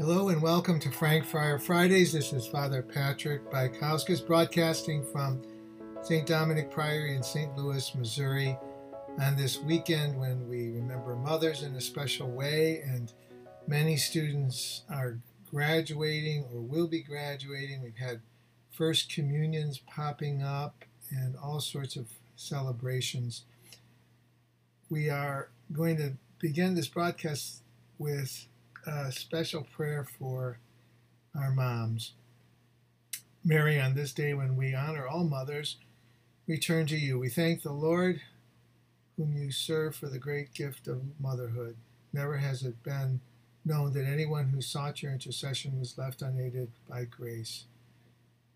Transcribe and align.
Hello 0.00 0.30
and 0.30 0.40
welcome 0.40 0.80
to 0.80 0.90
Frank 0.90 1.26
Friar 1.26 1.58
Fridays. 1.58 2.10
This 2.10 2.32
is 2.32 2.46
Father 2.46 2.80
Patrick 2.80 3.44
Baikauskas 3.50 4.26
broadcasting 4.26 5.04
from 5.04 5.42
St. 6.00 6.26
Dominic 6.26 6.70
Priory 6.70 7.14
in 7.14 7.22
St. 7.22 7.54
Louis, 7.54 7.94
Missouri 7.94 8.56
on 9.20 9.36
this 9.36 9.58
weekend 9.58 10.18
when 10.18 10.48
we 10.48 10.70
remember 10.70 11.16
mothers 11.16 11.62
in 11.62 11.74
a 11.74 11.82
special 11.82 12.30
way 12.30 12.80
and 12.80 13.12
many 13.66 13.98
students 13.98 14.84
are 14.88 15.18
graduating 15.50 16.46
or 16.50 16.62
will 16.62 16.88
be 16.88 17.02
graduating. 17.02 17.82
We've 17.82 17.98
had 17.98 18.22
first 18.70 19.12
communions 19.12 19.82
popping 19.86 20.42
up 20.42 20.82
and 21.10 21.36
all 21.36 21.60
sorts 21.60 21.96
of 21.96 22.08
celebrations. 22.36 23.42
We 24.88 25.10
are 25.10 25.50
going 25.70 25.98
to 25.98 26.14
begin 26.38 26.74
this 26.74 26.88
broadcast 26.88 27.60
with 27.98 28.46
a 28.86 29.12
special 29.12 29.64
prayer 29.64 30.04
for 30.18 30.58
our 31.38 31.50
moms. 31.50 32.12
Mary, 33.44 33.80
on 33.80 33.94
this 33.94 34.12
day 34.12 34.34
when 34.34 34.56
we 34.56 34.74
honor 34.74 35.06
all 35.06 35.24
mothers, 35.24 35.76
we 36.46 36.58
turn 36.58 36.86
to 36.86 36.96
you. 36.96 37.18
We 37.18 37.28
thank 37.28 37.62
the 37.62 37.72
Lord 37.72 38.20
whom 39.16 39.36
you 39.36 39.50
serve 39.50 39.94
for 39.94 40.08
the 40.08 40.18
great 40.18 40.54
gift 40.54 40.88
of 40.88 41.02
motherhood. 41.20 41.76
Never 42.12 42.38
has 42.38 42.62
it 42.62 42.82
been 42.82 43.20
known 43.64 43.92
that 43.92 44.06
anyone 44.06 44.48
who 44.48 44.60
sought 44.62 45.02
your 45.02 45.12
intercession 45.12 45.78
was 45.78 45.98
left 45.98 46.22
unaided 46.22 46.70
by 46.88 47.04
grace. 47.04 47.64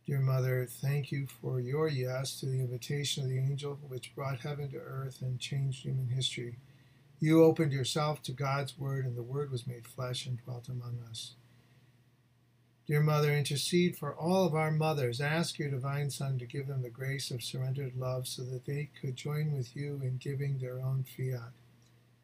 Dear 0.07 0.21
Mother, 0.21 0.67
thank 0.69 1.13
you 1.13 1.27
for 1.41 1.61
your 1.61 1.89
yes 1.89 2.41
to 2.41 2.47
the 2.47 2.61
invitation 2.61 3.25
of 3.25 3.31
the 3.31 3.39
angel 3.39 3.79
which 3.89 4.15
brought 4.15 4.41
heaven 4.41 4.71
to 4.71 4.79
earth 4.79 5.23
and 5.23 5.39
changed 5.39 5.83
human 5.83 6.09
history. 6.09 6.57
You 7.25 7.43
opened 7.43 7.73
yourself 7.73 8.21
to 8.25 8.33
God's 8.33 8.79
Word, 8.79 9.07
and 9.07 9.17
the 9.17 9.23
Word 9.23 9.51
was 9.51 9.67
made 9.67 9.87
flesh 9.87 10.27
and 10.27 10.37
dwelt 10.45 10.69
among 10.69 10.99
us. 11.09 11.37
Dear 12.87 13.01
Mother, 13.01 13.35
intercede 13.35 13.97
for 13.97 14.15
all 14.15 14.45
of 14.45 14.55
our 14.55 14.71
mothers. 14.71 15.23
Ask 15.23 15.59
your 15.59 15.71
divine 15.71 16.11
Son 16.11 16.39
to 16.39 16.45
give 16.45 16.67
them 16.67 16.83
the 16.83 16.91
grace 16.91 17.31
of 17.31 17.43
surrendered 17.43 17.97
love 17.97 18.29
so 18.29 18.43
that 18.43 18.67
they 18.67 18.91
could 19.01 19.17
join 19.17 19.53
with 19.53 19.75
you 19.75 20.03
in 20.03 20.19
giving 20.19 20.59
their 20.59 20.83
own 20.83 21.03
fiat. 21.17 21.53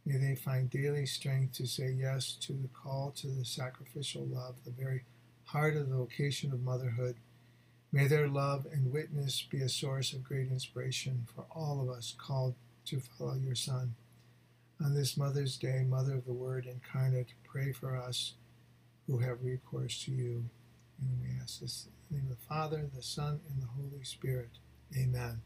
May 0.04 0.18
they 0.18 0.34
find 0.34 0.68
daily 0.68 1.06
strength 1.06 1.54
to 1.54 1.66
say 1.66 1.88
yes 1.98 2.36
to 2.42 2.52
the 2.52 2.68
call 2.68 3.10
to 3.12 3.28
the 3.28 3.46
sacrificial 3.46 4.26
love, 4.26 4.56
the 4.66 4.70
very 4.70 5.04
heart 5.44 5.76
of 5.76 5.88
the 5.88 5.96
vocation 5.96 6.52
of 6.52 6.60
motherhood. 6.60 7.16
May 7.90 8.06
their 8.06 8.28
love 8.28 8.66
and 8.70 8.92
witness 8.92 9.46
be 9.50 9.62
a 9.62 9.68
source 9.70 10.12
of 10.12 10.24
great 10.24 10.50
inspiration 10.50 11.26
for 11.34 11.46
all 11.50 11.80
of 11.80 11.88
us 11.88 12.14
called 12.18 12.54
to 12.84 13.00
follow 13.00 13.36
your 13.36 13.54
Son. 13.54 13.94
On 14.82 14.94
this 14.94 15.18
Mother's 15.18 15.58
Day, 15.58 15.84
Mother 15.86 16.14
of 16.14 16.24
the 16.24 16.32
Word 16.32 16.64
incarnate, 16.64 17.34
pray 17.44 17.70
for 17.70 17.96
us 17.96 18.34
who 19.06 19.18
have 19.18 19.44
recourse 19.44 20.02
to 20.04 20.10
you. 20.10 20.44
And 20.98 21.20
we 21.20 21.38
ask 21.40 21.60
this 21.60 21.86
in 22.10 22.16
the 22.16 22.22
name 22.22 22.30
of 22.30 22.38
the 22.38 22.46
Father, 22.46 22.88
the 22.94 23.02
Son, 23.02 23.40
and 23.50 23.62
the 23.62 23.66
Holy 23.66 24.02
Spirit. 24.04 24.50
Amen. 24.96 25.42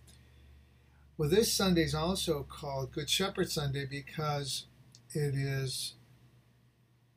Well, 1.19 1.29
this 1.29 1.53
Sunday 1.53 1.83
is 1.83 1.97
also 1.97 2.45
called 2.49 2.93
Good 2.93 3.11
Shepherd 3.11 3.51
Sunday 3.51 3.87
because 3.87 4.67
it 5.11 5.35
is 5.35 5.95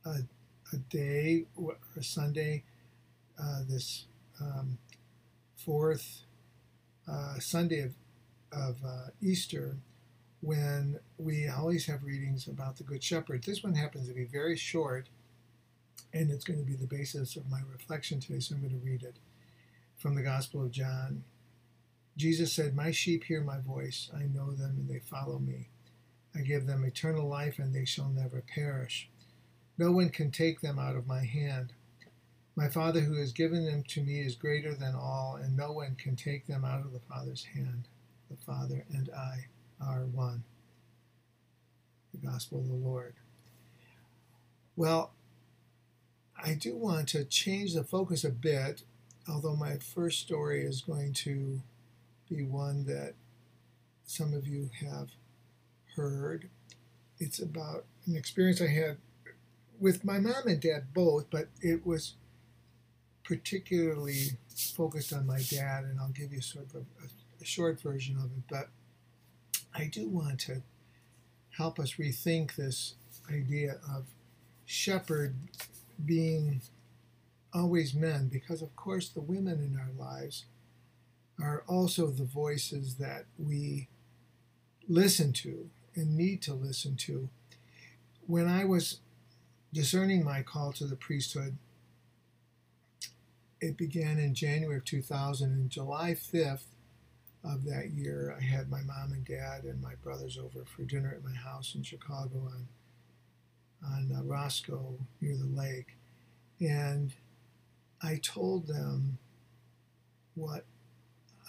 a, 0.03 0.21
a 0.73 0.77
day, 0.89 1.45
a 1.95 2.03
Sunday, 2.03 2.63
uh, 3.39 3.61
this 3.69 4.05
um, 4.41 4.79
fourth 5.55 6.21
uh, 7.07 7.37
Sunday 7.39 7.81
of, 7.81 7.93
of 8.51 8.77
uh, 8.83 9.07
Easter, 9.21 9.77
when 10.41 10.99
we 11.17 11.47
always 11.47 11.85
have 11.87 12.03
readings 12.03 12.47
about 12.47 12.77
the 12.77 12.83
Good 12.83 13.03
Shepherd. 13.03 13.43
This 13.43 13.63
one 13.63 13.73
happens 13.73 14.07
to 14.07 14.13
be 14.13 14.25
very 14.25 14.55
short, 14.55 15.09
and 16.13 16.29
it's 16.29 16.45
going 16.45 16.59
to 16.59 16.65
be 16.65 16.75
the 16.75 16.85
basis 16.85 17.35
of 17.35 17.49
my 17.49 17.59
reflection 17.71 18.19
today, 18.19 18.39
so 18.39 18.55
I'm 18.55 18.61
going 18.61 18.79
to 18.79 18.85
read 18.85 19.03
it 19.03 19.17
from 19.97 20.15
the 20.15 20.21
Gospel 20.21 20.63
of 20.63 20.71
John. 20.71 21.23
Jesus 22.15 22.53
said, 22.53 22.75
My 22.75 22.91
sheep 22.91 23.23
hear 23.23 23.41
my 23.41 23.59
voice, 23.59 24.09
I 24.15 24.23
know 24.23 24.51
them, 24.51 24.75
and 24.77 24.89
they 24.89 24.99
follow 24.99 25.39
me. 25.39 25.69
I 26.35 26.41
give 26.41 26.67
them 26.67 26.83
eternal 26.83 27.27
life, 27.27 27.57
and 27.57 27.73
they 27.73 27.85
shall 27.85 28.09
never 28.09 28.43
perish. 28.53 29.09
No 29.77 29.91
one 29.91 30.09
can 30.09 30.31
take 30.31 30.61
them 30.61 30.77
out 30.77 30.95
of 30.95 31.07
my 31.07 31.23
hand. 31.23 31.73
My 32.55 32.69
Father 32.69 33.01
who 33.01 33.15
has 33.19 33.31
given 33.33 33.65
them 33.65 33.83
to 33.89 34.01
me 34.01 34.19
is 34.19 34.35
greater 34.35 34.73
than 34.73 34.95
all, 34.95 35.39
and 35.41 35.55
no 35.55 35.71
one 35.71 35.95
can 35.95 36.15
take 36.15 36.47
them 36.47 36.65
out 36.65 36.81
of 36.81 36.91
the 36.91 36.99
Father's 36.99 37.43
hand. 37.43 37.87
The 38.29 38.37
Father 38.37 38.83
and 38.89 39.09
I 39.15 39.45
are 39.81 40.05
one. 40.05 40.43
The 42.13 42.27
Gospel 42.27 42.59
of 42.59 42.67
the 42.67 42.73
Lord. 42.73 43.13
Well, 44.75 45.11
I 46.41 46.53
do 46.53 46.75
want 46.75 47.09
to 47.09 47.25
change 47.25 47.73
the 47.73 47.83
focus 47.83 48.23
a 48.23 48.29
bit, 48.29 48.83
although 49.27 49.55
my 49.55 49.77
first 49.77 50.19
story 50.19 50.63
is 50.63 50.81
going 50.81 51.13
to 51.13 51.61
be 52.29 52.43
one 52.43 52.85
that 52.85 53.13
some 54.05 54.33
of 54.33 54.47
you 54.47 54.69
have 54.79 55.09
heard. 55.95 56.49
It's 57.19 57.39
about 57.39 57.85
an 58.05 58.15
experience 58.15 58.61
I 58.61 58.67
had 58.67 58.97
with 59.79 60.05
my 60.05 60.19
mom 60.19 60.47
and 60.47 60.59
dad 60.61 60.93
both, 60.93 61.25
but 61.29 61.47
it 61.61 61.85
was 61.85 62.13
particularly 63.23 64.37
focused 64.55 65.13
on 65.13 65.27
my 65.27 65.41
dad, 65.49 65.83
and 65.83 65.99
I'll 65.99 66.09
give 66.09 66.31
you 66.31 66.41
sort 66.41 66.67
of 66.73 66.85
a, 67.03 67.41
a 67.41 67.45
short 67.45 67.81
version 67.81 68.15
of 68.17 68.25
it. 68.25 68.43
But 68.49 68.69
I 69.77 69.85
do 69.85 70.07
want 70.07 70.39
to 70.41 70.63
help 71.57 71.79
us 71.79 71.93
rethink 71.93 72.55
this 72.55 72.95
idea 73.29 73.79
of 73.95 74.05
shepherd 74.65 75.35
being 76.03 76.61
always 77.53 77.93
men, 77.93 78.27
because 78.27 78.61
of 78.61 78.75
course 78.75 79.09
the 79.09 79.21
women 79.21 79.61
in 79.61 79.79
our 79.79 79.91
lives 79.97 80.45
are 81.39 81.63
also 81.67 82.07
the 82.07 82.25
voices 82.25 82.95
that 82.95 83.25
we 83.37 83.87
listen 84.87 85.31
to 85.33 85.69
and 85.95 86.17
need 86.17 86.41
to 86.43 86.53
listen 86.53 86.95
to. 86.95 87.29
When 88.25 88.47
I 88.47 88.65
was 88.65 88.99
discerning 89.73 90.23
my 90.23 90.41
call 90.41 90.73
to 90.73 90.85
the 90.85 90.95
priesthood, 90.95 91.57
it 93.61 93.77
began 93.77 94.17
in 94.17 94.33
January 94.33 94.77
of 94.77 94.85
2000. 94.85 95.51
And 95.51 95.69
July 95.69 96.11
5th, 96.11 96.65
of 97.47 97.65
that 97.65 97.91
year, 97.91 98.35
I 98.39 98.43
had 98.43 98.69
my 98.69 98.81
mom 98.81 99.13
and 99.13 99.25
dad 99.25 99.63
and 99.63 99.81
my 99.81 99.95
brothers 100.03 100.37
over 100.37 100.65
for 100.65 100.83
dinner 100.83 101.13
at 101.15 101.23
my 101.23 101.35
house 101.35 101.75
in 101.75 101.83
Chicago 101.83 102.49
on 102.51 102.67
on 103.85 104.11
uh, 104.11 104.23
Roscoe 104.23 104.97
near 105.21 105.37
the 105.37 105.45
lake, 105.45 105.97
and 106.59 107.13
I 108.01 108.19
told 108.23 108.67
them 108.67 109.19
what 110.33 110.65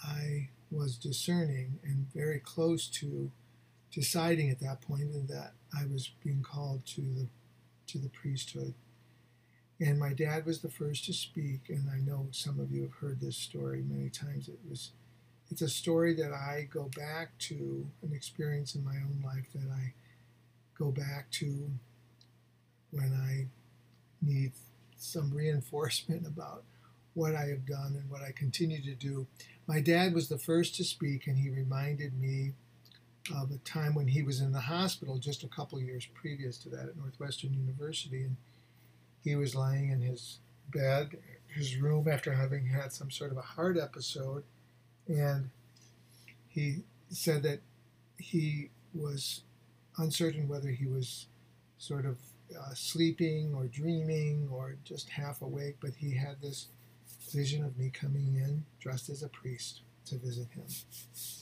I 0.03 0.49
was 0.71 0.97
discerning 0.97 1.79
and 1.83 2.07
very 2.13 2.39
close 2.39 2.87
to 2.87 3.31
deciding 3.91 4.49
at 4.49 4.59
that 4.59 4.81
point, 4.81 5.27
that 5.27 5.53
I 5.77 5.85
was 5.85 6.11
being 6.23 6.43
called 6.43 6.85
to 6.87 7.01
the 7.01 7.27
to 7.87 7.97
the 7.97 8.09
priesthood. 8.09 8.73
And 9.79 9.97
my 9.97 10.13
dad 10.13 10.45
was 10.45 10.59
the 10.59 10.69
first 10.69 11.05
to 11.05 11.13
speak, 11.13 11.61
and 11.69 11.89
I 11.89 11.99
know 11.99 12.27
some 12.31 12.59
of 12.59 12.71
you 12.71 12.83
have 12.83 12.93
heard 12.93 13.19
this 13.19 13.37
story 13.37 13.81
many 13.81 14.09
times. 14.09 14.47
It 14.47 14.59
was 14.69 14.91
it's 15.49 15.61
a 15.61 15.69
story 15.69 16.13
that 16.15 16.31
I 16.31 16.67
go 16.71 16.89
back 16.95 17.37
to, 17.39 17.87
an 18.03 18.13
experience 18.13 18.75
in 18.75 18.83
my 18.83 18.95
own 18.95 19.21
life 19.23 19.47
that 19.53 19.69
I 19.71 19.93
go 20.77 20.91
back 20.91 21.29
to 21.31 21.69
when 22.91 23.13
I 23.13 23.47
need 24.21 24.51
some 24.97 25.31
reinforcement 25.31 26.25
about 26.27 26.63
what 27.13 27.35
I 27.35 27.45
have 27.47 27.65
done 27.65 27.95
and 27.99 28.09
what 28.09 28.21
I 28.21 28.31
continue 28.31 28.81
to 28.83 28.93
do. 28.93 29.27
My 29.67 29.81
dad 29.81 30.13
was 30.13 30.29
the 30.29 30.37
first 30.37 30.75
to 30.75 30.83
speak, 30.83 31.27
and 31.27 31.37
he 31.37 31.49
reminded 31.49 32.19
me 32.19 32.53
of 33.35 33.51
a 33.51 33.57
time 33.57 33.93
when 33.93 34.07
he 34.07 34.23
was 34.23 34.41
in 34.41 34.51
the 34.51 34.59
hospital 34.59 35.17
just 35.17 35.43
a 35.43 35.47
couple 35.47 35.79
years 35.81 36.07
previous 36.13 36.57
to 36.59 36.69
that 36.69 36.89
at 36.89 36.97
Northwestern 36.97 37.53
University. 37.53 38.23
And 38.23 38.37
he 39.23 39.35
was 39.35 39.55
lying 39.55 39.89
in 39.91 40.01
his 40.01 40.39
bed, 40.71 41.17
his 41.47 41.77
room, 41.77 42.07
after 42.07 42.33
having 42.33 42.67
had 42.67 42.91
some 42.91 43.11
sort 43.11 43.31
of 43.31 43.37
a 43.37 43.41
heart 43.41 43.77
episode 43.77 44.43
and 45.09 45.49
he 46.47 46.83
said 47.09 47.43
that 47.43 47.59
he 48.17 48.69
was 48.93 49.41
uncertain 49.97 50.47
whether 50.47 50.69
he 50.69 50.85
was 50.85 51.27
sort 51.77 52.05
of 52.05 52.17
uh, 52.57 52.73
sleeping 52.73 53.53
or 53.55 53.65
dreaming 53.65 54.47
or 54.51 54.75
just 54.83 55.09
half 55.09 55.41
awake, 55.41 55.77
but 55.81 55.91
he 55.97 56.15
had 56.15 56.41
this 56.41 56.67
vision 57.31 57.63
of 57.63 57.77
me 57.77 57.89
coming 57.89 58.35
in 58.35 58.63
dressed 58.79 59.09
as 59.09 59.23
a 59.23 59.27
priest 59.29 59.81
to 60.05 60.17
visit 60.17 60.47
him. 60.51 60.65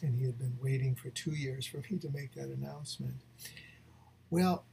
And 0.02 0.16
he 0.16 0.26
had 0.26 0.38
been 0.38 0.58
waiting 0.62 0.96
for 0.96 1.10
two 1.10 1.32
years 1.32 1.66
for 1.66 1.78
me 1.78 1.98
to 2.00 2.10
make 2.10 2.34
that 2.36 2.50
announcement. 2.50 3.16
Well, 4.30 4.66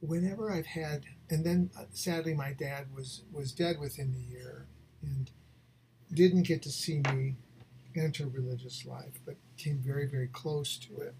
whenever 0.00 0.50
I've 0.50 0.66
had, 0.66 1.04
and 1.30 1.44
then 1.44 1.70
uh, 1.78 1.84
sadly 1.92 2.34
my 2.34 2.52
dad 2.52 2.86
was, 2.94 3.22
was 3.32 3.52
dead 3.52 3.78
within 3.78 4.12
the 4.12 4.32
year 4.32 4.66
and 5.02 5.30
didn't 6.12 6.42
get 6.42 6.62
to 6.62 6.70
see 6.70 7.00
me 7.12 7.36
enter 7.96 8.26
religious 8.26 8.84
life, 8.86 9.20
but 9.24 9.36
came 9.56 9.78
very, 9.78 10.06
very 10.06 10.28
close 10.28 10.76
to 10.78 11.00
it. 11.00 11.14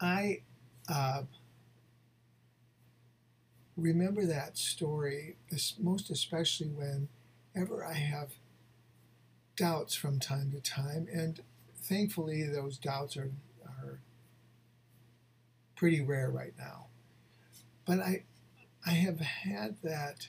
I 0.00 0.42
uh, 0.88 1.22
remember 3.76 4.26
that 4.26 4.58
story, 4.58 5.36
most 5.80 6.10
especially 6.10 6.68
whenever 6.68 7.84
I 7.84 7.94
have 7.94 8.32
doubts 9.56 9.94
from 9.94 10.20
time 10.20 10.52
to 10.52 10.60
time. 10.60 11.08
And 11.12 11.40
thankfully, 11.76 12.44
those 12.44 12.78
doubts 12.78 13.16
are, 13.16 13.32
are 13.66 14.00
pretty 15.74 16.00
rare 16.00 16.30
right 16.30 16.54
now. 16.58 16.86
But 17.86 18.00
I, 18.00 18.24
I 18.86 18.90
have 18.90 19.20
had 19.20 19.76
that 19.82 20.28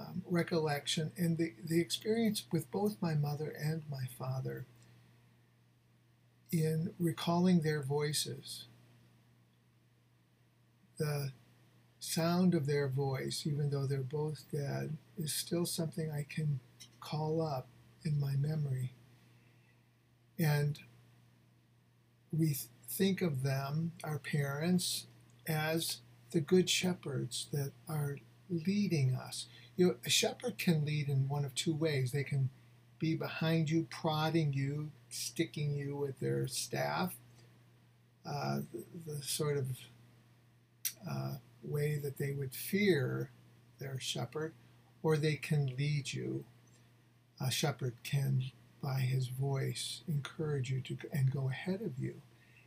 um, 0.00 0.22
recollection 0.28 1.12
and 1.16 1.36
the, 1.36 1.52
the 1.64 1.80
experience 1.80 2.44
with 2.52 2.70
both 2.70 2.96
my 3.00 3.14
mother 3.14 3.54
and 3.62 3.82
my 3.90 4.04
father 4.18 4.66
in 6.52 6.92
recalling 6.98 7.60
their 7.60 7.82
voices. 7.82 8.66
The 10.98 11.32
sound 12.00 12.54
of 12.54 12.66
their 12.66 12.88
voice, 12.88 13.46
even 13.46 13.70
though 13.70 13.86
they're 13.86 14.00
both 14.00 14.44
dead, 14.52 14.96
is 15.18 15.32
still 15.32 15.66
something 15.66 16.10
I 16.10 16.26
can 16.28 16.60
call 17.00 17.40
up 17.40 17.68
in 18.04 18.18
my 18.18 18.34
memory. 18.36 18.94
And 20.38 20.78
we 22.32 22.56
think 22.88 23.22
of 23.22 23.42
them, 23.42 23.92
our 24.04 24.18
parents, 24.18 25.06
as 25.46 25.98
the 26.30 26.40
good 26.40 26.68
shepherds 26.70 27.48
that 27.52 27.72
are 27.88 28.18
leading 28.48 29.14
us. 29.14 29.46
You 29.80 29.86
know, 29.86 29.94
a 30.04 30.10
shepherd 30.10 30.58
can 30.58 30.84
lead 30.84 31.08
in 31.08 31.26
one 31.26 31.42
of 31.42 31.54
two 31.54 31.74
ways. 31.74 32.12
They 32.12 32.22
can 32.22 32.50
be 32.98 33.14
behind 33.14 33.70
you, 33.70 33.86
prodding 33.88 34.52
you, 34.52 34.90
sticking 35.08 35.74
you 35.74 35.96
with 35.96 36.20
their 36.20 36.46
staff, 36.48 37.14
uh, 38.26 38.58
the, 38.74 38.84
the, 39.06 39.22
sort 39.22 39.56
of 39.56 39.68
uh, 41.10 41.36
way 41.62 41.96
that 41.96 42.18
they 42.18 42.32
would 42.32 42.52
fear 42.52 43.30
their 43.78 43.98
shepherd, 43.98 44.52
or 45.02 45.16
they 45.16 45.36
can 45.36 45.74
lead 45.78 46.12
you. 46.12 46.44
A 47.40 47.50
shepherd 47.50 47.94
can, 48.04 48.44
by 48.82 49.00
his 49.00 49.28
voice, 49.28 50.02
encourage 50.06 50.70
you 50.70 50.82
to 50.82 50.98
and 51.10 51.32
go 51.32 51.48
ahead 51.48 51.80
of 51.80 51.98
you. 51.98 52.16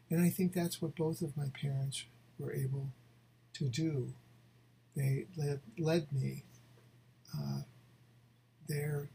And 0.09 0.19
I 0.19 0.31
think 0.31 0.51
that's 0.51 0.81
what 0.81 0.95
both 0.95 1.21
of 1.21 1.37
my 1.37 1.51
parents 1.61 2.05
were 2.39 2.53
able 2.53 2.87
to 3.53 3.65
do. 3.65 4.13
They 4.95 5.27
led, 5.37 5.59
led 5.77 6.11
me. 6.11 6.45
Uh, 7.37 7.61
their 8.67 9.09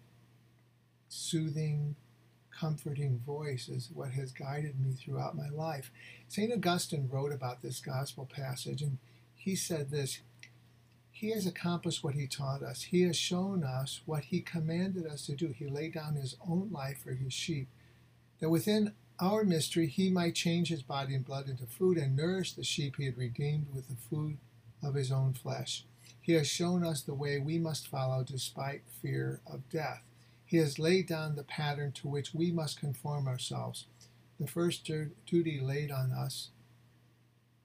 soothing, 1.09 1.97
comforting 2.59 3.20
voice 3.25 3.69
is 3.69 3.91
what 3.93 4.11
has 4.11 4.32
guided 4.32 4.81
me 4.81 4.93
throughout 4.93 5.37
my 5.37 5.49
life. 5.49 5.91
St. 6.29 6.53
Augustine 6.53 7.09
wrote 7.11 7.32
about 7.32 7.62
this 7.62 7.81
gospel 7.81 8.26
passage, 8.26 8.82
and 8.82 8.99
he 9.35 9.55
said 9.55 9.91
this 9.91 10.20
He 11.11 11.31
has 11.31 11.47
accomplished 11.47 12.03
what 12.03 12.15
he 12.15 12.26
taught 12.26 12.62
us. 12.62 12.82
He 12.82 13.03
has 13.03 13.17
shown 13.17 13.65
us 13.65 14.00
what 14.06 14.25
he 14.25 14.41
commanded 14.41 15.06
us 15.06 15.26
to 15.26 15.32
do. 15.32 15.49
He 15.49 15.67
laid 15.67 15.94
down 15.94 16.15
his 16.15 16.37
own 16.47 16.70
life 16.73 17.03
for 17.03 17.12
his 17.12 17.32
sheep, 17.32 17.69
that 18.41 18.50
within 18.50 18.93
our 19.20 19.44
mystery 19.44 19.88
he 19.88 20.11
might 20.11 20.35
change 20.35 20.69
his 20.69 20.82
body 20.82 21.15
and 21.15 21.25
blood 21.25 21.49
into 21.49 21.67
food 21.67 21.97
and 21.99 22.17
nourish 22.17 22.53
the 22.53 22.65
sheep 22.65 22.97
he 22.97 23.06
had 23.06 23.19
redeemed 23.19 23.67
with 23.75 23.88
the 23.88 23.97
food 23.97 24.38
of 24.82 24.94
his 24.94 25.11
own 25.11 25.32
flesh. 25.32 25.85
He 26.29 26.35
has 26.35 26.47
shown 26.47 26.85
us 26.85 27.01
the 27.01 27.15
way 27.15 27.39
we 27.39 27.59
must 27.59 27.89
follow 27.89 28.23
despite 28.23 28.83
fear 29.01 29.41
of 29.47 29.67
death. 29.71 30.03
He 30.45 30.59
has 30.59 30.79
laid 30.79 31.07
down 31.07 31.37
the 31.37 31.43
pattern 31.43 31.93
to 31.93 32.07
which 32.07 32.35
we 32.35 32.53
must 32.53 32.79
conform 32.79 33.27
ourselves. 33.27 33.87
The 34.39 34.47
first 34.47 34.85
duty 34.85 35.59
laid 35.59 35.91
on 35.91 36.13
us 36.13 36.51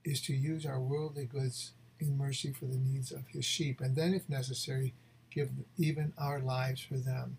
is 0.02 0.22
to 0.22 0.32
use 0.34 0.64
our 0.64 0.80
worldly 0.80 1.26
goods 1.26 1.72
in 2.00 2.16
mercy 2.16 2.54
for 2.54 2.64
the 2.64 2.78
needs 2.78 3.12
of 3.12 3.26
his 3.26 3.44
sheep, 3.44 3.82
and 3.82 3.96
then, 3.96 4.14
if 4.14 4.30
necessary, 4.30 4.94
give 5.30 5.50
even 5.76 6.14
our 6.16 6.40
lives 6.40 6.80
for 6.80 6.96
them. 6.96 7.36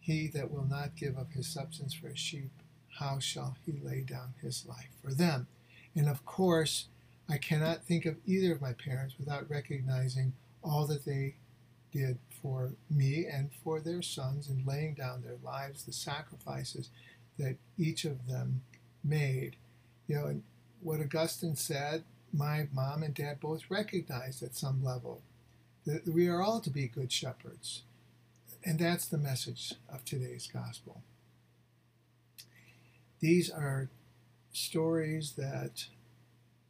He 0.00 0.26
that 0.28 0.50
will 0.50 0.64
not 0.64 0.96
give 0.96 1.18
up 1.18 1.34
his 1.34 1.48
substance 1.48 1.92
for 1.92 2.08
his 2.08 2.18
sheep, 2.18 2.62
how 2.98 3.18
shall 3.18 3.58
he 3.66 3.72
lay 3.72 4.00
down 4.00 4.32
his 4.40 4.64
life 4.64 4.88
for 5.04 5.12
them? 5.12 5.48
And 5.94 6.08
of 6.08 6.24
course, 6.24 6.86
I 7.28 7.38
cannot 7.38 7.84
think 7.84 8.04
of 8.06 8.16
either 8.26 8.52
of 8.52 8.60
my 8.60 8.72
parents 8.72 9.14
without 9.18 9.48
recognizing 9.48 10.32
all 10.62 10.86
that 10.86 11.04
they 11.04 11.36
did 11.92 12.18
for 12.40 12.72
me 12.90 13.26
and 13.26 13.50
for 13.62 13.80
their 13.80 14.02
sons 14.02 14.48
in 14.48 14.64
laying 14.66 14.94
down 14.94 15.22
their 15.22 15.36
lives, 15.42 15.84
the 15.84 15.92
sacrifices 15.92 16.90
that 17.38 17.56
each 17.78 18.04
of 18.04 18.26
them 18.26 18.62
made. 19.04 19.56
You 20.08 20.16
know, 20.16 20.26
and 20.26 20.42
what 20.80 21.00
Augustine 21.00 21.56
said, 21.56 22.04
my 22.32 22.68
mom 22.72 23.02
and 23.02 23.14
dad 23.14 23.40
both 23.40 23.70
recognized 23.70 24.42
at 24.42 24.56
some 24.56 24.82
level 24.82 25.22
that 25.84 26.06
we 26.06 26.28
are 26.28 26.42
all 26.42 26.60
to 26.60 26.70
be 26.70 26.88
good 26.88 27.12
shepherds. 27.12 27.82
And 28.64 28.78
that's 28.78 29.06
the 29.06 29.18
message 29.18 29.74
of 29.92 30.04
today's 30.04 30.48
gospel. 30.52 31.02
These 33.20 33.50
are 33.50 33.90
stories 34.52 35.32
that 35.32 35.86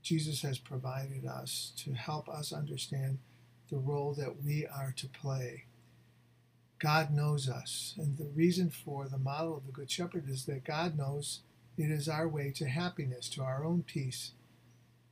Jesus 0.03 0.43
has 0.43 0.59
provided 0.59 1.27
us 1.27 1.73
to 1.79 1.93
help 1.93 2.29
us 2.29 2.53
understand 2.53 3.19
the 3.71 3.79
role 3.79 4.15
that 4.15 4.43
we 4.45 4.67
are 4.67 4.93
to 4.97 5.09
play. 5.09 5.65
God 6.79 7.13
knows 7.13 7.49
us, 7.49 7.95
and 7.97 8.19
the 8.19 8.31
reason 8.35 8.69
for 8.69 9.07
the 9.07 9.19
model 9.19 9.57
of 9.57 9.67
the 9.67 9.73
Good 9.73 9.91
Shepherd 9.91 10.29
is 10.29 10.47
that 10.47 10.65
God 10.65 10.99
knows 10.99 11.41
it 11.79 11.91
is 11.91 12.09
our 12.09 12.29
way 12.29 12.51
to 12.57 12.67
happiness, 12.67 13.29
to 13.31 13.43
our 13.43 13.65
own 13.65 13.85
peace. 13.85 14.33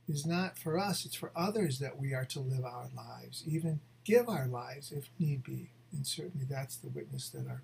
It 0.07 0.13
is 0.13 0.25
not 0.25 0.57
for 0.57 0.77
us, 0.77 1.05
it's 1.05 1.15
for 1.15 1.31
others 1.35 1.79
that 1.79 1.97
we 1.97 2.13
are 2.13 2.25
to 2.25 2.39
live 2.39 2.65
our 2.65 2.89
lives, 2.95 3.43
even 3.47 3.79
give 4.03 4.27
our 4.27 4.47
lives 4.47 4.91
if 4.91 5.09
need 5.17 5.43
be. 5.43 5.69
And 5.93 6.05
certainly 6.05 6.45
that's 6.49 6.75
the 6.75 6.89
witness 6.89 7.29
that 7.29 7.47
our 7.47 7.61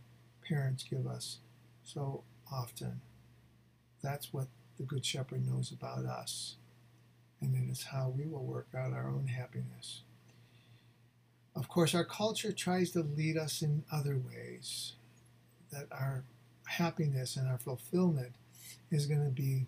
parents 0.47 0.85
give 0.89 1.06
us 1.06 1.39
so 1.83 2.24
often. 2.51 3.01
That's 4.01 4.33
what 4.33 4.47
the 4.77 4.83
Good 4.83 5.06
Shepherd 5.06 5.45
knows 5.45 5.71
about 5.71 6.06
us. 6.06 6.56
And 7.42 7.56
it 7.56 7.72
is 7.72 7.84
how 7.84 8.13
we 8.18 8.25
will 8.25 8.44
work 8.44 8.68
out 8.75 8.94
our 8.94 9.07
own 9.07 9.28
happiness. 9.28 10.01
Of 11.56 11.68
course, 11.68 11.95
our 11.95 12.06
culture 12.06 12.51
tries 12.51 12.92
to 12.92 13.01
lead 13.01 13.38
us 13.38 13.62
in 13.62 13.84
other 13.92 14.18
ways, 14.18 14.94
that 15.72 15.88
our 15.92 16.24
happiness 16.66 17.36
and 17.36 17.48
our 17.48 17.57
fulfillment 17.57 18.34
is 18.92 19.06
going 19.06 19.24
to 19.24 19.31
be 19.31 19.66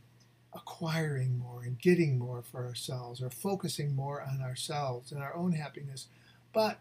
acquiring 0.54 1.38
more 1.38 1.64
and 1.64 1.80
getting 1.80 2.18
more 2.18 2.42
for 2.42 2.66
ourselves 2.66 3.22
or 3.22 3.30
focusing 3.30 3.96
more 3.96 4.22
on 4.22 4.42
ourselves 4.42 5.12
and 5.12 5.22
our 5.22 5.36
own 5.36 5.52
happiness. 5.52 6.08
But 6.54 6.80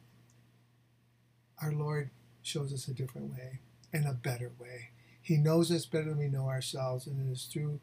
our 1.63 1.73
Lord 1.73 2.11
shows 2.43 2.73
us 2.73 2.89
a 2.89 2.95
different 2.95 3.31
way 3.31 3.61
and 3.93 4.07
a 4.07 4.15
better 4.15 4.51
way. 4.59 4.91
He 5.21 5.37
knows 5.37 5.71
us 5.71 5.85
better 5.85 6.11
than 6.11 6.19
we 6.19 6.29
know 6.29 6.49
ourselves, 6.49 7.07
and 7.07 7.29
it 7.29 7.31
is 7.31 7.45
through 7.45 7.81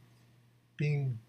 being 0.78 1.20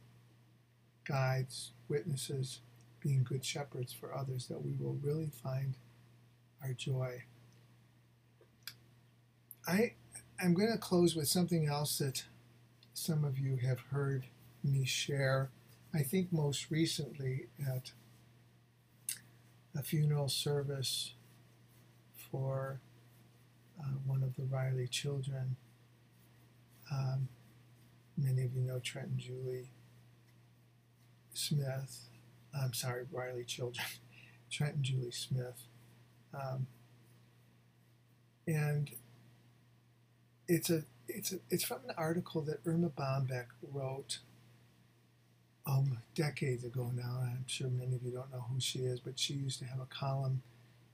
guides, 1.06 1.72
witnesses, 1.88 2.60
being 3.00 3.25
good 3.25 3.44
shepherds 3.44 3.92
for 3.92 4.14
others 4.14 4.46
that 4.48 4.64
we 4.64 4.72
will 4.72 4.98
really 5.02 5.30
find 5.42 5.76
our 6.62 6.72
joy. 6.72 7.22
I 9.66 9.94
am 10.40 10.54
going 10.54 10.72
to 10.72 10.78
close 10.78 11.14
with 11.14 11.28
something 11.28 11.66
else 11.66 11.98
that 11.98 12.25
some 12.94 13.25
of 13.25 13.38
you 13.38 13.56
have 13.56 13.80
heard 13.90 14.25
me 14.64 14.84
share, 14.84 15.50
I 15.94 16.02
think 16.02 16.32
most 16.32 16.70
recently 16.70 17.46
at 17.66 17.92
a 19.78 19.82
funeral 19.82 20.28
service 20.28 21.14
for 22.30 22.80
uh, 23.78 23.98
one 24.06 24.22
of 24.22 24.34
the 24.36 24.44
Riley 24.44 24.88
children. 24.88 25.56
Um, 26.90 27.28
many 28.16 28.44
of 28.44 28.54
you 28.54 28.62
know 28.62 28.78
Trent 28.78 29.08
and 29.08 29.18
Julie 29.18 29.68
Smith. 31.37 32.09
I'm 32.55 32.73
sorry, 32.73 33.05
Riley 33.12 33.45
children. 33.45 33.87
Trent 34.50 34.76
and 34.76 34.85
Julie 34.85 35.11
Smith. 35.11 35.66
Um, 36.33 36.66
and 38.47 38.90
it's 40.49 40.71
a 40.71 40.83
it's 41.09 41.33
a, 41.33 41.37
it's 41.50 41.64
from 41.64 41.78
an 41.88 41.95
article 41.97 42.40
that 42.43 42.61
Erma 42.66 42.88
Bombeck 42.88 43.47
wrote 43.73 44.19
um, 45.66 45.99
decades 46.14 46.64
ago 46.64 46.90
now. 46.95 47.21
I'm 47.23 47.45
sure 47.47 47.69
many 47.69 47.97
of 47.97 48.02
you 48.02 48.12
don't 48.12 48.33
know 48.33 48.45
who 48.52 48.61
she 48.61 48.81
is, 48.81 49.00
but 49.00 49.19
she 49.19 49.35
used 49.35 49.59
to 49.61 49.64
have 49.66 49.81
a 49.81 49.87
column, 49.87 50.43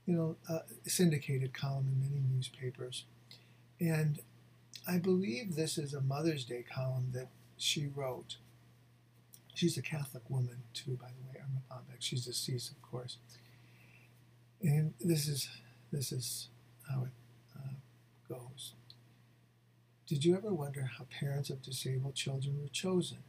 you 0.05 0.15
know, 0.15 0.35
a 0.49 0.61
syndicated 0.89 1.53
column 1.53 1.87
in 1.87 1.99
many 2.01 2.21
newspapers. 2.33 3.05
And 3.79 4.19
I 4.87 4.97
believe 4.97 5.55
this 5.55 5.77
is 5.77 5.93
a 5.93 6.01
Mother's 6.01 6.45
Day 6.45 6.63
column 6.73 7.11
that 7.13 7.27
she 7.57 7.87
wrote. 7.87 8.37
She's 9.53 9.77
a 9.77 9.81
Catholic 9.81 10.29
woman, 10.29 10.63
too, 10.73 10.97
by 10.99 11.07
the 11.07 11.27
way, 11.27 11.41
Erma 11.41 11.61
Bombeck. 11.69 11.97
She's 11.99 12.25
deceased, 12.25 12.71
of 12.71 12.81
course. 12.81 13.17
And 14.61 14.93
this 14.99 15.27
is 15.27 15.49
this 15.91 16.11
is 16.11 16.49
how 16.89 17.03
it 17.03 17.11
uh, 17.55 17.73
goes. 18.27 18.73
Did 20.07 20.25
you 20.25 20.35
ever 20.35 20.53
wonder 20.53 20.89
how 20.97 21.05
parents 21.19 21.49
of 21.49 21.61
disabled 21.61 22.15
children 22.15 22.59
were 22.61 22.69
chosen? 22.69 23.19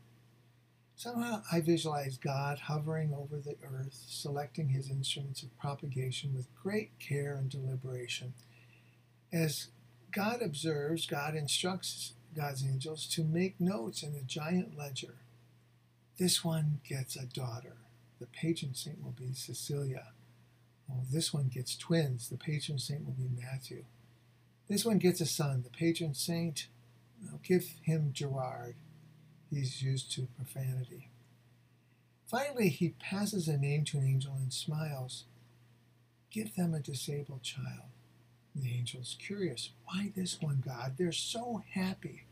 Somehow 0.96 1.42
I 1.50 1.60
visualize 1.60 2.16
God 2.16 2.58
hovering 2.60 3.12
over 3.12 3.38
the 3.38 3.56
earth, 3.64 4.04
selecting 4.08 4.68
his 4.68 4.90
instruments 4.90 5.42
of 5.42 5.56
propagation 5.58 6.34
with 6.34 6.54
great 6.54 6.98
care 6.98 7.34
and 7.34 7.50
deliberation. 7.50 8.32
As 9.32 9.68
God 10.12 10.40
observes, 10.40 11.06
God 11.06 11.34
instructs 11.34 12.14
God's 12.34 12.64
angels 12.64 13.06
to 13.08 13.24
make 13.24 13.60
notes 13.60 14.02
in 14.02 14.14
a 14.14 14.22
giant 14.22 14.78
ledger. 14.78 15.16
This 16.18 16.44
one 16.44 16.80
gets 16.88 17.16
a 17.16 17.26
daughter. 17.26 17.76
The 18.20 18.26
patron 18.26 18.74
saint 18.74 19.02
will 19.02 19.12
be 19.12 19.34
Cecilia. 19.34 20.12
This 21.10 21.32
one 21.32 21.48
gets 21.48 21.76
twins. 21.76 22.28
The 22.28 22.36
patron 22.36 22.78
saint 22.78 23.04
will 23.04 23.14
be 23.14 23.28
Matthew. 23.40 23.84
This 24.68 24.84
one 24.84 24.98
gets 24.98 25.20
a 25.20 25.26
son. 25.26 25.62
The 25.62 25.70
patron 25.70 26.14
saint, 26.14 26.68
will 27.30 27.40
give 27.42 27.74
him 27.82 28.10
Gerard. 28.12 28.76
He's 29.50 29.82
used 29.82 30.12
to 30.12 30.28
profanity. 30.36 31.10
Finally, 32.26 32.68
he 32.70 32.94
passes 33.00 33.48
a 33.48 33.56
name 33.56 33.84
to 33.84 33.98
an 33.98 34.06
angel 34.06 34.34
and 34.34 34.52
smiles. 34.52 35.24
Give 36.30 36.54
them 36.54 36.74
a 36.74 36.80
disabled 36.80 37.42
child. 37.42 37.90
The 38.54 38.72
angel's 38.72 39.16
curious. 39.18 39.70
Why 39.86 40.12
this 40.14 40.40
one, 40.40 40.62
God? 40.64 40.94
They're 40.96 41.12
so 41.12 41.62
happy. 41.70 42.24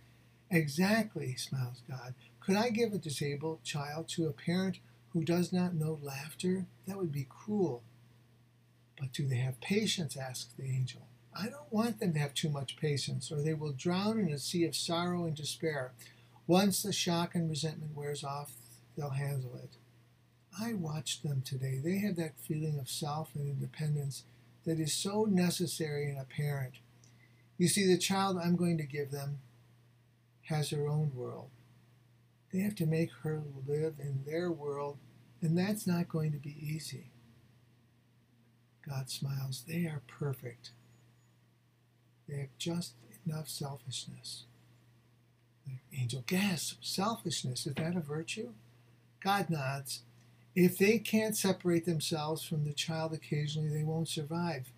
Exactly, 0.52 1.34
smiles 1.34 1.80
God. 1.88 2.14
Could 2.40 2.56
I 2.56 2.68
give 2.68 2.92
a 2.92 2.98
disabled 2.98 3.64
child 3.64 4.06
to 4.10 4.26
a 4.26 4.32
parent 4.32 4.80
who 5.14 5.24
does 5.24 5.50
not 5.50 5.74
know 5.74 5.98
laughter? 6.02 6.66
That 6.86 6.98
would 6.98 7.10
be 7.10 7.26
cruel. 7.26 7.82
But 9.00 9.14
do 9.14 9.26
they 9.26 9.36
have 9.36 9.62
patience? 9.62 10.14
asks 10.14 10.52
the 10.52 10.66
angel. 10.66 11.08
I 11.34 11.44
don't 11.44 11.72
want 11.72 12.00
them 12.00 12.12
to 12.12 12.18
have 12.18 12.34
too 12.34 12.50
much 12.50 12.76
patience, 12.76 13.32
or 13.32 13.40
they 13.40 13.54
will 13.54 13.72
drown 13.72 14.20
in 14.20 14.28
a 14.28 14.38
sea 14.38 14.64
of 14.66 14.76
sorrow 14.76 15.24
and 15.24 15.34
despair. 15.34 15.92
Once 16.46 16.82
the 16.82 16.92
shock 16.92 17.34
and 17.34 17.48
resentment 17.48 17.96
wears 17.96 18.22
off, 18.22 18.52
they'll 18.94 19.08
handle 19.10 19.54
it. 19.54 19.78
I 20.60 20.74
watched 20.74 21.22
them 21.22 21.40
today. 21.40 21.80
They 21.82 21.96
have 22.00 22.16
that 22.16 22.38
feeling 22.38 22.78
of 22.78 22.90
self 22.90 23.34
and 23.34 23.48
independence 23.48 24.24
that 24.66 24.78
is 24.78 24.92
so 24.92 25.24
necessary 25.24 26.10
in 26.10 26.18
a 26.18 26.24
parent. 26.24 26.74
You 27.56 27.68
see, 27.68 27.86
the 27.86 27.96
child 27.96 28.36
I'm 28.36 28.56
going 28.56 28.76
to 28.76 28.84
give 28.84 29.10
them 29.10 29.38
has 30.52 30.70
her 30.70 30.86
own 30.86 31.12
world. 31.14 31.48
They 32.52 32.60
have 32.60 32.74
to 32.76 32.86
make 32.86 33.10
her 33.22 33.42
live 33.66 33.94
in 33.98 34.22
their 34.26 34.50
world, 34.50 34.98
and 35.40 35.56
that's 35.56 35.86
not 35.86 36.08
going 36.08 36.32
to 36.32 36.38
be 36.38 36.56
easy. 36.60 37.10
God 38.86 39.10
smiles. 39.10 39.64
They 39.66 39.86
are 39.86 40.02
perfect. 40.06 40.70
They 42.28 42.38
have 42.38 42.58
just 42.58 42.94
enough 43.26 43.48
selfishness. 43.48 44.44
Angel 45.98 46.24
gasps, 46.26 46.76
Selfishness, 46.80 47.66
is 47.66 47.74
that 47.74 47.96
a 47.96 48.00
virtue? 48.00 48.50
God 49.22 49.48
nods. 49.50 50.02
If 50.54 50.76
they 50.76 50.98
can't 50.98 51.36
separate 51.36 51.84
themselves 51.84 52.42
from 52.42 52.64
the 52.64 52.72
child 52.72 53.12
occasionally, 53.12 53.68
they 53.68 53.84
won't 53.84 54.08
survive. 54.08 54.72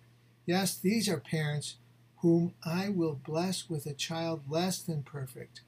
Yes, 0.45 0.77
these 0.77 1.09
are 1.09 1.19
parents 1.19 1.75
whom 2.17 2.53
I 2.63 2.89
will 2.89 3.19
bless 3.25 3.69
with 3.69 3.85
a 3.85 3.93
child 3.93 4.43
less 4.49 4.81
than 4.81 5.03
perfect. 5.03 5.61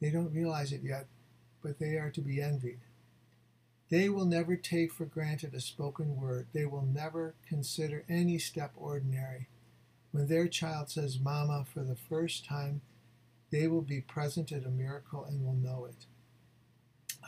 They 0.00 0.10
don't 0.10 0.34
realize 0.34 0.72
it 0.72 0.82
yet, 0.82 1.06
but 1.62 1.78
they 1.78 1.96
are 1.96 2.10
to 2.10 2.20
be 2.20 2.42
envied. 2.42 2.80
They 3.88 4.08
will 4.08 4.24
never 4.24 4.56
take 4.56 4.92
for 4.92 5.04
granted 5.04 5.54
a 5.54 5.60
spoken 5.60 6.16
word. 6.16 6.46
They 6.52 6.64
will 6.64 6.86
never 6.86 7.34
consider 7.46 8.04
any 8.08 8.38
step 8.38 8.72
ordinary. 8.76 9.48
When 10.12 10.28
their 10.28 10.48
child 10.48 10.90
says 10.90 11.18
mama 11.18 11.64
for 11.72 11.82
the 11.82 11.94
first 11.94 12.44
time, 12.44 12.80
they 13.50 13.68
will 13.68 13.82
be 13.82 14.00
present 14.00 14.50
at 14.50 14.64
a 14.64 14.70
miracle 14.70 15.24
and 15.24 15.44
will 15.44 15.52
know 15.52 15.84
it. 15.84 16.06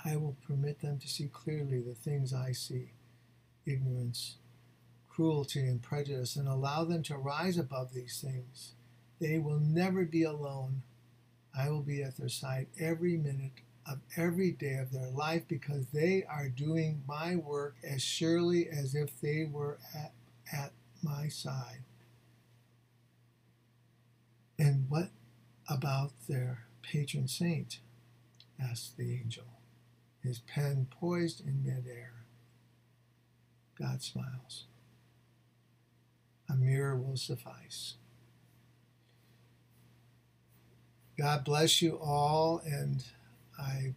I 0.05 0.17
will 0.17 0.37
permit 0.47 0.81
them 0.81 0.99
to 0.99 1.09
see 1.09 1.29
clearly 1.29 1.81
the 1.81 1.95
things 1.95 2.33
I 2.33 2.53
see 2.53 2.93
ignorance, 3.67 4.37
cruelty, 5.15 5.61
and 5.61 5.83
prejudice, 5.83 6.37
and 6.37 6.49
allow 6.49 6.85
them 6.85 7.03
to 7.05 7.17
rise 7.17 7.57
above 7.57 7.93
these 7.93 8.21
things. 8.21 8.73
They 9.21 9.39
will 9.39 9.61
never 9.61 10.05
be 10.05 10.25
alone. 10.25 10.83
I 11.57 11.71
will 11.71 11.83
be 11.83 12.03
at 12.03 12.17
their 12.17 12.29
side 12.29 12.67
every 12.81 13.17
minute 13.17 13.53
of 13.87 13.99
every 14.17 14.51
day 14.51 14.75
of 14.75 14.91
their 14.91 15.11
life 15.11 15.43
because 15.47 15.87
they 15.93 16.25
are 16.29 16.49
doing 16.49 17.03
my 17.07 17.37
work 17.37 17.77
as 17.85 18.03
surely 18.03 18.69
as 18.69 18.95
if 18.95 19.21
they 19.21 19.45
were 19.45 19.79
at, 19.95 20.13
at 20.53 20.73
my 21.03 21.29
side. 21.29 21.83
And 24.59 24.87
what 24.89 25.11
about 25.69 26.13
their 26.29 26.65
patron 26.83 27.29
saint? 27.29 27.79
asked 28.61 28.97
the 28.97 29.13
angel 29.13 29.45
his 30.25 30.39
pen 30.39 30.87
poised 30.91 31.47
in 31.47 31.63
midair. 31.63 32.15
God 33.79 34.03
smiles. 34.03 34.65
Will 37.15 37.19
suffice. 37.19 37.95
God 41.17 41.45
bless 41.45 41.81
you 41.81 41.97
all, 42.03 42.61
and 42.67 43.05
I 43.57 43.95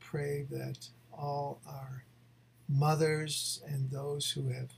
pray 0.00 0.44
that 0.50 0.88
all 1.16 1.60
our 1.68 2.02
mothers 2.68 3.62
and 3.68 3.88
those 3.92 4.32
who 4.32 4.48
have 4.48 4.70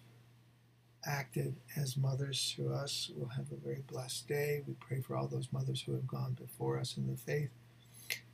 acted 1.07 1.57
as 1.75 1.97
mothers 1.97 2.53
to 2.59 2.69
us 2.71 3.11
will 3.17 3.29
have 3.29 3.51
a 3.51 3.65
very 3.65 3.83
blessed 3.91 4.29
day. 4.29 4.63
We 4.67 4.75
pray 4.75 5.01
for 5.01 5.17
all 5.17 5.27
those 5.27 5.49
mothers 5.51 5.81
who 5.81 5.95
have 5.95 6.07
gone 6.07 6.37
before 6.39 6.79
us 6.79 6.99
in 6.99 7.07
the 7.07 7.17
faith 7.17 7.49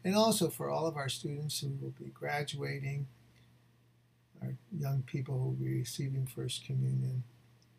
and 0.03 0.17
also 0.17 0.51
for 0.51 0.71
all 0.71 0.89
of 0.89 0.97
our 0.97 1.09
students 1.09 1.61
who 1.61 1.69
will 1.81 1.95
be 1.97 2.11
graduating, 2.11 3.07
our 4.43 4.57
young 4.77 5.03
people 5.03 5.39
who 5.39 5.45
will 5.45 5.53
be 5.53 5.79
receiving 5.79 6.27
First 6.27 6.67
Communion. 6.67 7.23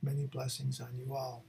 Many 0.01 0.27
blessings 0.27 0.79
on 0.79 0.91
you 0.97 1.13
all. 1.13 1.43